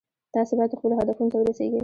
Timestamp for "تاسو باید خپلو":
0.35-0.95